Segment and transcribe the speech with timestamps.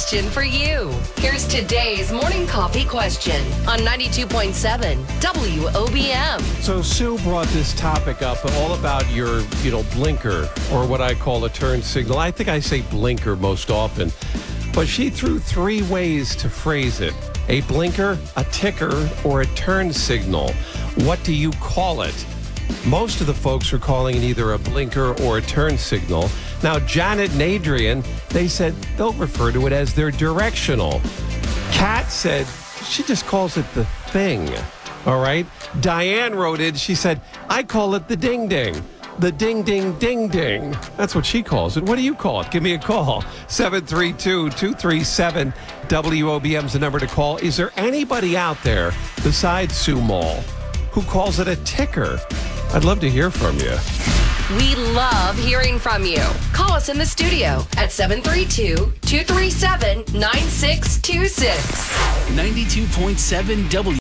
[0.00, 0.90] question for you.
[1.18, 6.40] Here's today's morning coffee question on 92.7 WOBM.
[6.62, 11.12] So Sue brought this topic up, all about your, you know, blinker or what I
[11.14, 12.16] call a turn signal.
[12.16, 14.10] I think I say blinker most often,
[14.72, 17.12] but she threw three ways to phrase it:
[17.50, 20.50] a blinker, a ticker, or a turn signal.
[21.04, 22.26] What do you call it?
[22.86, 26.30] Most of the folks are calling it either a blinker or a turn signal.
[26.62, 31.00] Now, Janet and Adrian, they said they'll refer to it as their directional.
[31.72, 32.46] Kat said
[32.84, 34.48] she just calls it the thing.
[35.06, 35.46] All right.
[35.80, 36.76] Diane wrote it.
[36.76, 38.82] She said, I call it the ding ding.
[39.18, 40.76] The ding ding ding ding.
[40.96, 41.84] That's what she calls it.
[41.84, 42.50] What do you call it?
[42.50, 43.22] Give me a call.
[43.48, 45.52] 732 237
[45.88, 47.36] WOBM's the number to call.
[47.38, 50.36] Is there anybody out there besides Sue Moll
[50.92, 52.18] who calls it a ticker?
[52.72, 53.76] I'd love to hear from you.
[54.56, 56.22] We love hearing from you.
[56.52, 61.50] Call us in the studio at 732 237 9626.
[62.30, 63.88] 92.7 W.